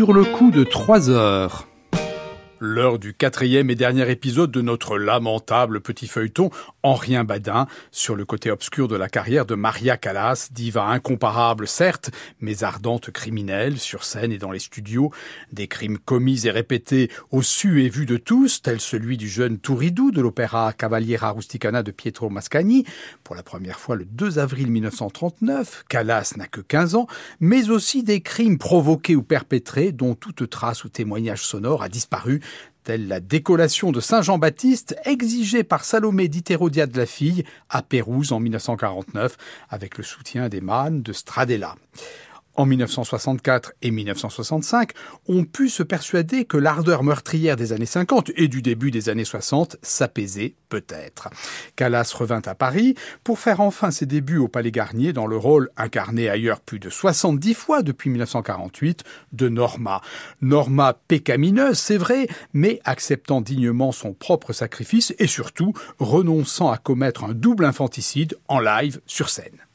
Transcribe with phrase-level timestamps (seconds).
[0.00, 1.66] sur le coup de 3 heures.
[2.62, 6.50] L'heure du quatrième et dernier épisode de notre lamentable petit feuilleton
[6.82, 11.66] en rien badin sur le côté obscur de la carrière de Maria Callas, diva incomparable
[11.66, 15.10] certes, mais ardente criminelle sur scène et dans les studios,
[15.54, 19.56] des crimes commis et répétés au su et vu de tous, tel celui du jeune
[19.56, 22.84] Touridou de l'opéra Cavaliera Rusticana de Pietro Mascagni,
[23.24, 27.06] pour la première fois le 2 avril 1939, Callas n'a que 15 ans,
[27.40, 32.42] mais aussi des crimes provoqués ou perpétrés dont toute trace ou témoignage sonore a disparu
[32.84, 38.40] telle la décollation de Saint Jean-Baptiste exigée par Salomé d'Hétérodiade la fille à Pérouse en
[38.40, 39.36] 1949
[39.68, 41.74] avec le soutien des mânes de Stradella
[42.60, 44.90] en 1964 et 1965,
[45.28, 49.24] ont pu se persuader que l'ardeur meurtrière des années 50 et du début des années
[49.24, 51.30] 60 s'apaisait peut-être.
[51.74, 55.70] Callas revint à Paris pour faire enfin ses débuts au Palais Garnier dans le rôle
[55.78, 60.02] incarné ailleurs plus de 70 fois depuis 1948 de Norma.
[60.42, 67.24] Norma pécamineuse, c'est vrai, mais acceptant dignement son propre sacrifice et surtout renonçant à commettre
[67.24, 69.69] un double infanticide en live sur scène.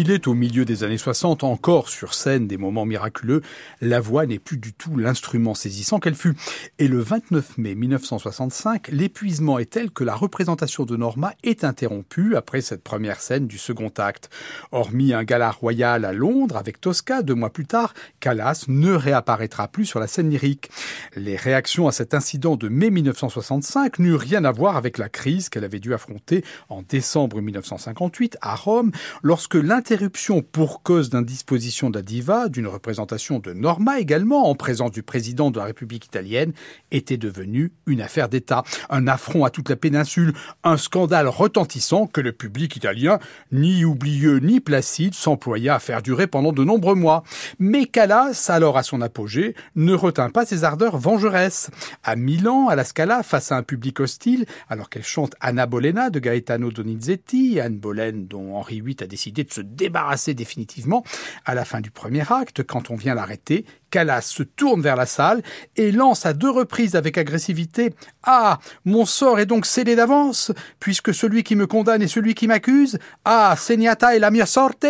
[0.00, 3.42] S'il est au milieu des années 60 encore sur scène des moments miraculeux,
[3.82, 6.34] la voix n'est plus du tout l'instrument saisissant qu'elle fut.
[6.78, 12.34] Et le 29 mai 1965, l'épuisement est tel que la représentation de Norma est interrompue
[12.34, 14.30] après cette première scène du second acte.
[14.72, 19.68] Hormis un gala royal à Londres avec Tosca deux mois plus tard, Callas ne réapparaîtra
[19.68, 20.70] plus sur la scène lyrique.
[21.14, 25.50] Les réactions à cet incident de mai 1965 n'eurent rien à voir avec la crise
[25.50, 29.56] qu'elle avait dû affronter en décembre 1958 à Rome, lorsque
[29.90, 35.02] l'interruption pour cause d'indisposition de la diva, d'une représentation de Norma également, en présence du
[35.02, 36.52] président de la République italienne,
[36.92, 42.20] était devenue une affaire d'État, un affront à toute la péninsule, un scandale retentissant que
[42.20, 43.18] le public italien,
[43.50, 47.24] ni oublieux ni placide, s'employa à faire durer pendant de nombreux mois.
[47.58, 51.68] Mais Callas, alors à son apogée, ne retint pas ses ardeurs vengeresses.
[52.04, 56.10] À Milan, à la Scala, face à un public hostile, alors qu'elle chante Anna Bolena
[56.10, 61.02] de Gaetano Donizetti, Anne Boleyn dont Henri VIII a décidé de se débarrasser définitivement.
[61.44, 65.06] À la fin du premier acte, quand on vient l'arrêter, Callas se tourne vers la
[65.06, 65.42] salle
[65.76, 71.14] et lance à deux reprises avec agressivité Ah, mon sort est donc scellé d'avance, puisque
[71.14, 72.98] celui qui me condamne est celui qui m'accuse.
[73.24, 74.86] Ah, segnata est la mia sorte.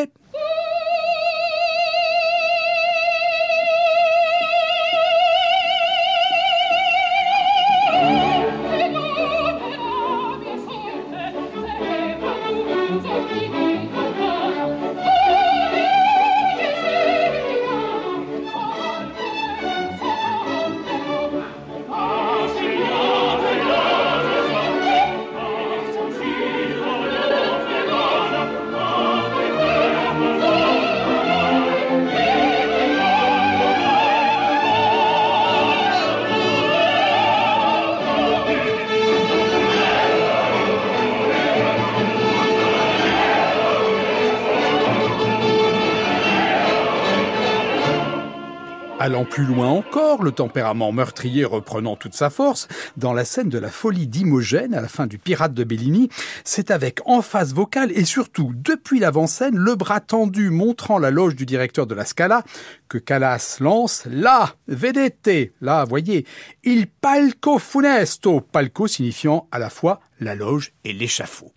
[49.03, 52.69] Allant plus loin encore, le tempérament meurtrier reprenant toute sa force,
[52.99, 56.11] dans la scène de la folie d'Imogène à la fin du Pirate de Bellini,
[56.45, 61.47] c'est avec emphase vocale et surtout depuis l'avant-scène, le bras tendu montrant la loge du
[61.47, 62.45] directeur de la Scala,
[62.91, 66.27] que Callas lance là, vedete, là, voyez,
[66.63, 71.55] il palco funesto, palco signifiant à la fois la loge et l'échafaud.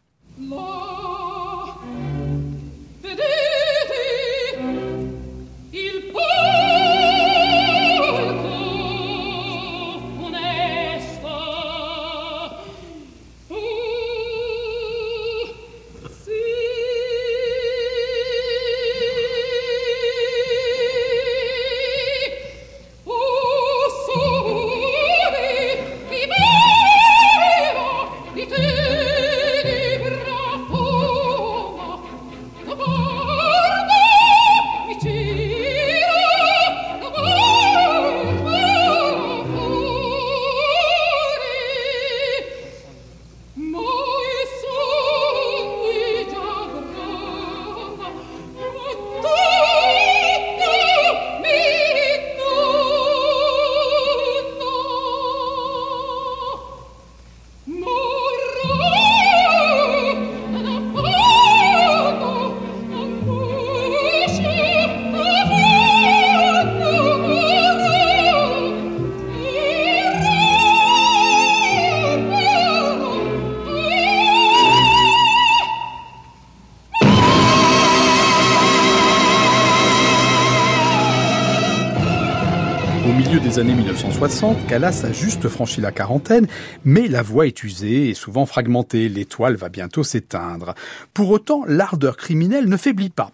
[83.53, 86.47] Des années 1960, Calas a juste franchi la quarantaine,
[86.85, 89.09] mais la voix est usée et souvent fragmentée.
[89.09, 90.73] L'étoile va bientôt s'éteindre.
[91.13, 93.31] Pour autant, l'ardeur criminelle ne faiblit pas.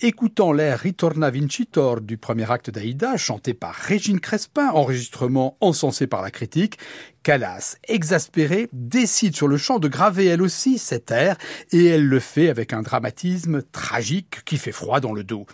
[0.00, 6.20] Écoutant l'air Ritorna Vincitor du premier acte d'Aïda, chanté par Régine Crespin, enregistrement encensé par
[6.20, 6.78] la critique,
[7.22, 11.36] Calas, exaspérée, décide sur le champ de graver elle aussi cet air,
[11.70, 15.46] et elle le fait avec un dramatisme tragique qui fait froid dans le dos.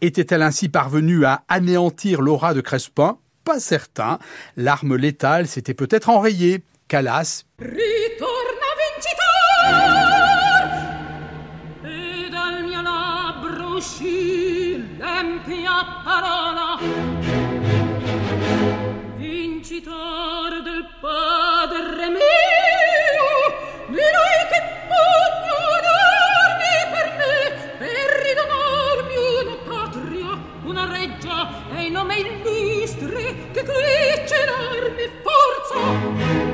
[0.00, 3.18] Était-elle ainsi parvenue à anéantir l'aura de Crespin?
[3.48, 4.18] Pas certain.
[4.58, 6.64] L'arme létale s'était peut-être enrayée.
[6.86, 7.44] Calas.
[32.22, 36.47] lustri che qui celar mi forza!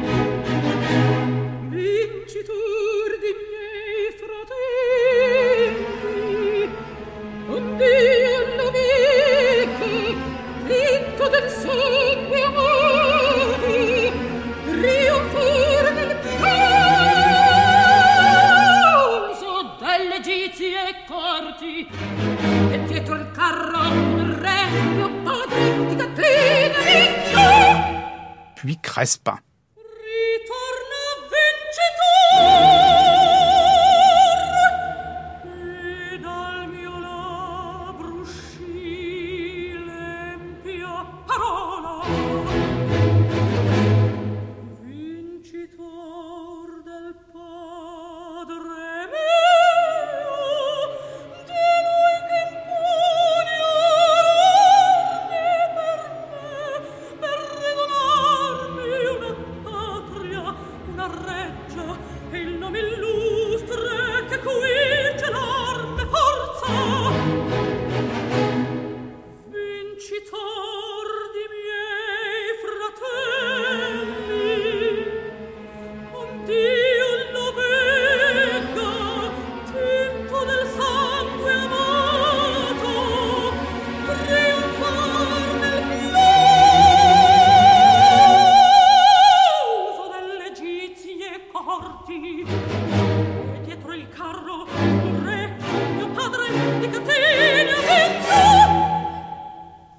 [29.04, 29.38] Puis Crespin.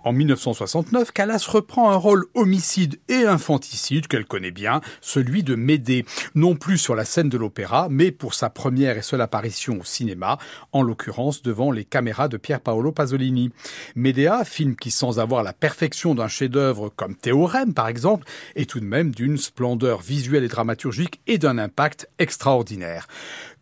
[0.06, 6.06] En 1969, Callas reprend un rôle homicide et infanticide qu'elle connaît bien, celui de Médée,
[6.36, 9.84] non plus sur la scène de l'opéra, mais pour sa première et seule apparition au
[9.84, 10.38] cinéma,
[10.74, 13.50] en l'occurrence devant les caméras de Pier Paolo Pasolini.
[13.96, 18.80] Médéa, film qui sans avoir la perfection d'un chef-d'œuvre comme Théorème par exemple, est tout
[18.80, 23.08] de même d'une splendeur visuelle et dramaturgique et d'un impact extraordinaire.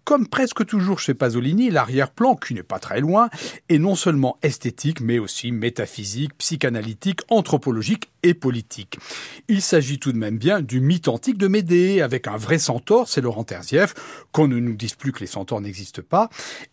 [0.06, 3.30] Comme presque toujours chez Pasolini, l'arrière-plan, qui n'est pas très loin,
[3.70, 8.98] est non seulement esthétique, mais aussi métaphysique, psychanalytique, anthropologique et politique.
[9.48, 13.08] Il s'agit tout de même bien du mythe antique de Médée, avec un vrai centaure,
[13.08, 13.94] c'est Laurent Terzieff,
[14.32, 16.30] qu'on ne nous dise plus que les centaures n'existent pas.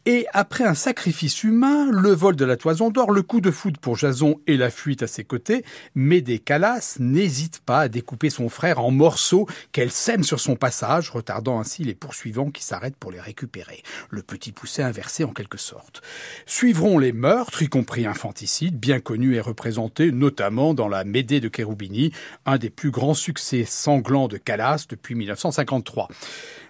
[0.07, 3.81] Et après un sacrifice humain, le vol de la toison d'or, le coup de foudre
[3.81, 8.49] pour Jason et la fuite à ses côtés, Médée Calas n'hésite pas à découper son
[8.49, 13.13] frère en morceaux qu'elle sème sur son passage, retardant ainsi les poursuivants qui s'arrêtent pour
[13.13, 13.83] les récupérer.
[14.11, 16.03] Le petit poussé inversé en quelque sorte.
[16.47, 21.51] Suivront les meurtres, y compris infanticides, bien connus et représentés notamment dans la Médée de
[21.55, 22.13] Cherubini,
[22.47, 26.09] un des plus grands succès sanglants de Callas depuis 1953.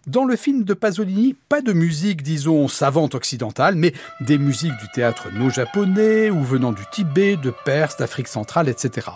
[0.07, 4.89] Dans le film de Pasolini, pas de musique, disons, savante occidentale, mais des musiques du
[4.95, 9.09] théâtre no-japonais ou venant du Tibet, de Perse, d'Afrique centrale, etc.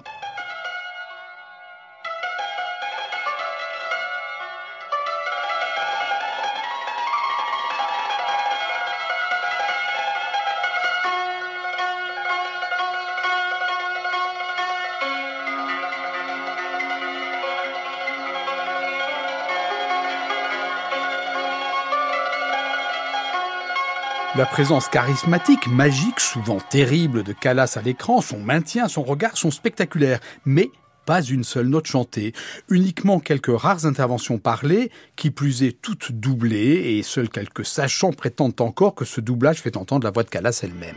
[24.37, 29.53] La présence charismatique, magique, souvent terrible de Callas à l'écran, son maintien, son regard sont
[29.53, 30.73] spectaculaires, mais
[31.07, 32.33] pas une seule note chantée,
[32.69, 38.61] uniquement quelques rares interventions parlées, qui plus est toutes doublées, et seuls quelques sachants prétendent
[38.61, 40.97] encore que ce doublage fait entendre la voix de Callas elle-même.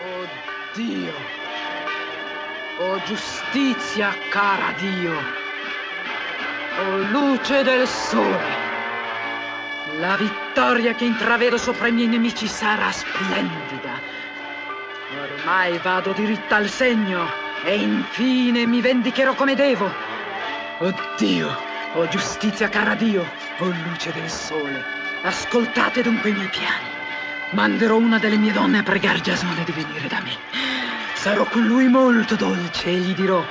[0.00, 0.26] Oh
[0.74, 1.12] Dio!
[2.80, 5.12] Oh giustizia, cara Dio!
[6.80, 8.61] Oh luce del sole!
[9.98, 14.00] La vittoria che intravedo sopra i miei nemici sarà splendida.
[15.20, 17.28] Ormai vado diritta al segno.
[17.64, 19.90] E infine mi vendicherò come devo.
[20.78, 21.56] Oh Dio,
[21.94, 23.24] oh giustizia cara Dio,
[23.58, 24.82] oh luce del sole,
[25.22, 26.90] ascoltate dunque i miei piani.
[27.50, 30.36] Manderò una delle mie donne a pregar Giasone di venire da me.
[31.14, 33.44] Sarò con lui molto dolce e gli dirò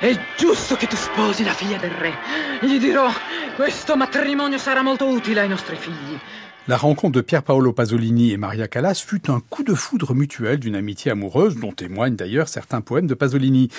[0.00, 2.16] è giusto che tu sposi la figlia del re.
[2.60, 3.12] Gli dirò,
[3.54, 6.18] questo matrimonio sarà molto utile ai nostri figli.
[6.68, 10.58] La rencontre de Pier Paolo Pasolini et Maria Callas fut un coup de foudre mutuel
[10.58, 13.70] d'une amitié amoureuse, dont témoignent d'ailleurs certains poèmes de Pasolini.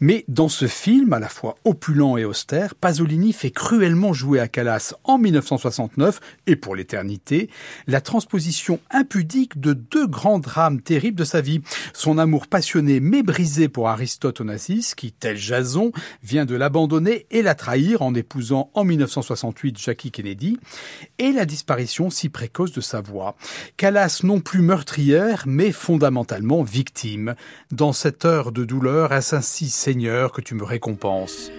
[0.00, 4.48] Mais dans ce film, à la fois opulent et austère, Pasolini fait cruellement jouer à
[4.48, 7.50] Callas en 1969 et pour l'éternité
[7.86, 11.60] la transposition impudique de deux grands drames terribles de sa vie.
[11.92, 15.92] Son amour passionné mais brisé pour Aristote Onassis, qui, tel Jason,
[16.22, 20.58] vient de l'abandonner et la trahir en épousant en 1968 Jackie Kennedy,
[21.18, 23.36] et la disparition si précoce de sa voix.
[23.76, 27.34] Calas non plus meurtrière, mais fondamentalement victime.
[27.70, 31.50] Dans cette heure de douleur, est-ce ainsi, Seigneur, que tu me récompenses?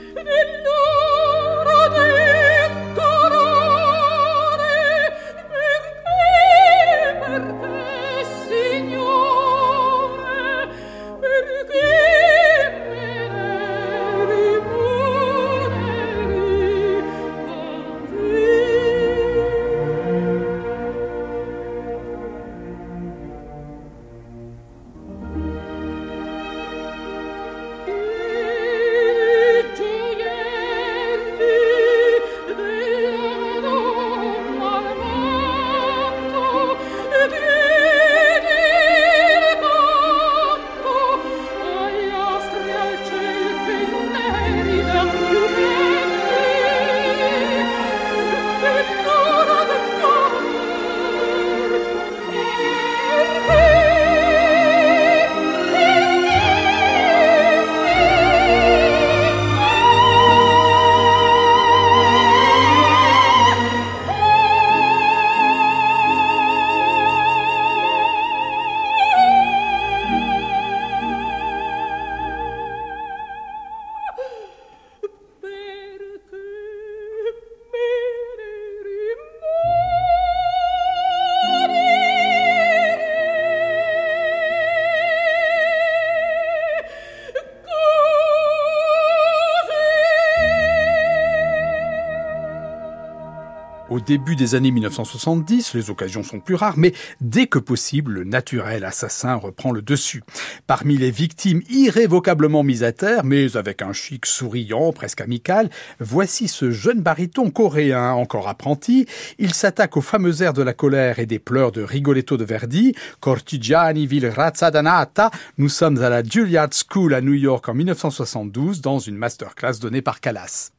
[94.01, 98.84] Début des années 1970, les occasions sont plus rares, mais dès que possible, le naturel
[98.84, 100.24] assassin reprend le dessus.
[100.67, 106.48] Parmi les victimes irrévocablement mises à terre, mais avec un chic souriant, presque amical, voici
[106.48, 109.05] ce jeune baryton coréen, encore apprenti.
[109.39, 112.96] Il s'attaque aux fameux airs de la colère et des pleurs de Rigoletto de Verdi,
[113.20, 115.31] Cortigiani vil razza danata.
[115.58, 120.01] Nous sommes à la Juilliard School à New York en 1972 dans une masterclass donnée
[120.01, 120.72] par Callas.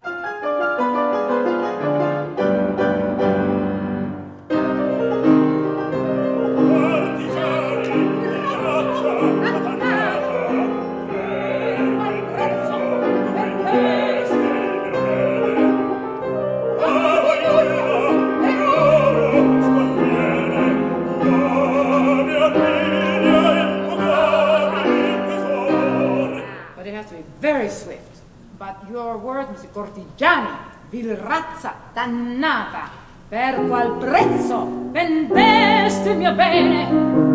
[29.71, 30.49] Cortigiani,
[30.91, 32.91] vil razza dannata,
[33.29, 37.31] per qual prezzo vendeste il mio bene?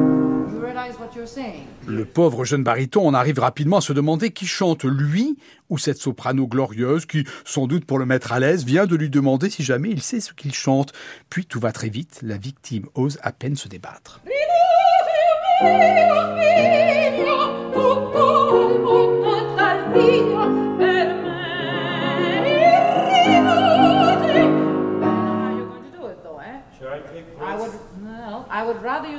[1.88, 5.38] Le pauvre jeune baryton en arrive rapidement à se demander qui chante, lui
[5.70, 9.10] ou cette soprano glorieuse qui, sans doute pour le mettre à l'aise, vient de lui
[9.10, 10.94] demander si jamais il sait ce qu'il chante.
[11.30, 14.22] Puis tout va très vite, la victime ose à peine se débattre.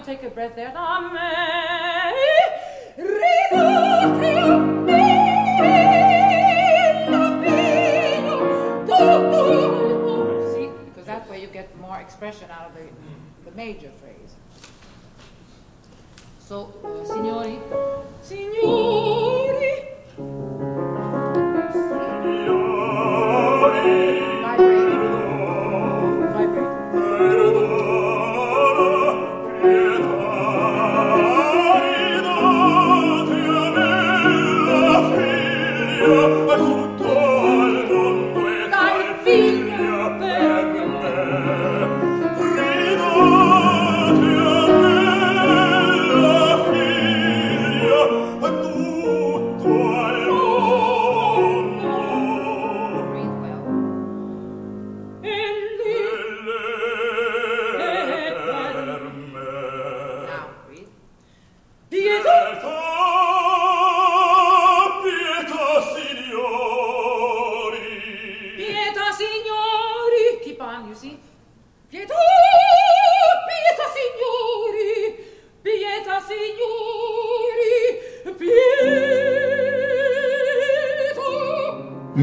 [0.09, 0.69] Take a breath there.
[10.55, 14.33] See, because that way you get more expression out of the, the major phrase.
[16.39, 17.59] So, uh, signori,
[18.23, 18.78] signori.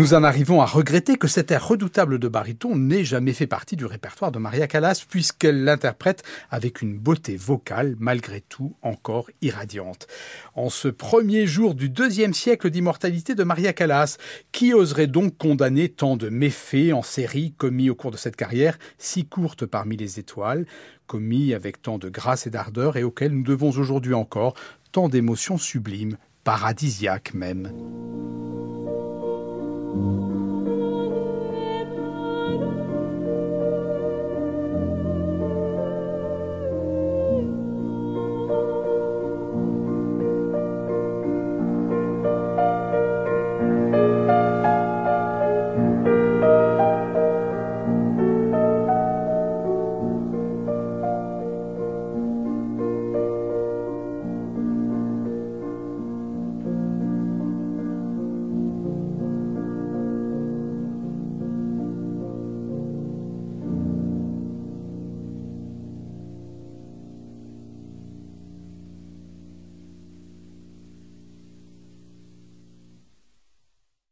[0.06, 3.76] Nous en arrivons à regretter que cet air redoutable de baryton n'ait jamais fait partie
[3.76, 6.22] du répertoire de Maria Callas, puisqu'elle l'interprète
[6.52, 10.06] avec une beauté vocale malgré tout encore irradiante.
[10.54, 14.18] En ce premier jour du deuxième siècle d'immortalité de Maria Callas,
[14.52, 18.78] qui oserait donc condamner tant de méfaits en série commis au cours de cette carrière,
[19.00, 20.68] si courte parmi les étoiles,
[21.08, 24.54] commis avec tant de grâce et d'ardeur et auxquels nous devons aujourd'hui encore
[24.92, 27.72] tant d'émotions sublimes, paradisiaques même.